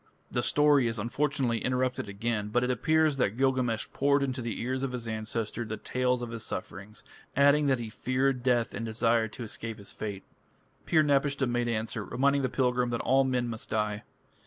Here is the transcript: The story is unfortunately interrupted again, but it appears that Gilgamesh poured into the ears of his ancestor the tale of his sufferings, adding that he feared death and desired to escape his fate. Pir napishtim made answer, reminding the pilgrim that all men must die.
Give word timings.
The 0.31 0.41
story 0.41 0.87
is 0.87 0.97
unfortunately 0.97 1.63
interrupted 1.63 2.09
again, 2.09 2.47
but 2.47 2.63
it 2.63 2.71
appears 2.71 3.17
that 3.17 3.37
Gilgamesh 3.37 3.85
poured 3.93 4.23
into 4.23 4.41
the 4.41 4.59
ears 4.59 4.81
of 4.81 4.93
his 4.93 5.07
ancestor 5.07 5.63
the 5.63 5.77
tale 5.77 6.13
of 6.23 6.31
his 6.31 6.43
sufferings, 6.43 7.03
adding 7.35 7.67
that 7.67 7.77
he 7.77 7.91
feared 7.91 8.41
death 8.41 8.73
and 8.73 8.83
desired 8.83 9.31
to 9.33 9.43
escape 9.43 9.77
his 9.77 9.91
fate. 9.91 10.23
Pir 10.87 11.03
napishtim 11.03 11.51
made 11.51 11.67
answer, 11.67 12.03
reminding 12.03 12.41
the 12.41 12.49
pilgrim 12.49 12.89
that 12.89 13.01
all 13.01 13.23
men 13.23 13.47
must 13.47 13.69
die. 13.69 14.01